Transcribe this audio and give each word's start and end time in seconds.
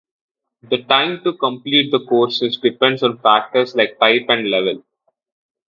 The 0.63 0.81
time 0.85 1.23
to 1.25 1.33
complete 1.37 1.91
the 1.91 2.03
courses 2.07 2.57
depends 2.57 3.03
on 3.03 3.19
factors 3.19 3.75
like 3.75 3.99
type 3.99 4.25
and 4.29 4.49
level. 4.49 4.83